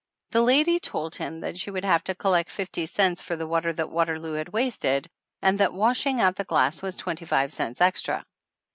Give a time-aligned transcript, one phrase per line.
[0.31, 3.71] The lady told him that she would have to collect fifty cents for the water
[3.71, 5.07] that Waterloo had wasted,
[5.43, 8.25] and that washing out the glass was twenty five cents extra.